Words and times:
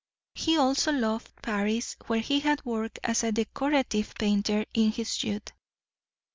He 0.33 0.57
also 0.57 0.91
loved 0.91 1.29
Paris, 1.43 1.95
where 2.07 2.21
he 2.21 2.39
had 2.39 2.65
worked 2.65 2.97
as 3.03 3.23
a 3.23 3.31
decorative 3.31 4.15
painter 4.17 4.65
in 4.73 4.91
his 4.91 5.23
youth. 5.23 5.51